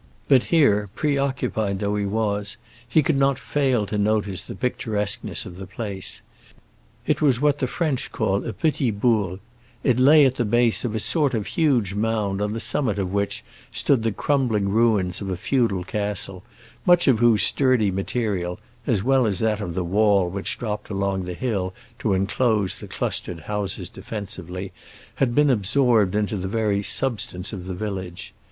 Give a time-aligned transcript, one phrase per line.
[0.27, 2.57] But here, preoccupied though he was,
[2.89, 6.23] he could not fail to notice the picturesqueness of the place.
[7.05, 9.41] It was what the French call a petit bourg;
[9.83, 13.13] it lay at the base of a sort of huge mound on the summit of
[13.13, 16.41] which stood the crumbling ruins of a feudal castle,
[16.83, 21.25] much of whose sturdy material, as well as that of the wall which dropped along
[21.25, 24.71] the hill to enclose the clustered houses defensively,
[25.17, 28.33] had been absorbed into the very substance of the village.